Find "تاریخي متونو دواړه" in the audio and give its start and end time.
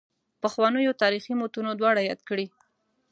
1.01-2.01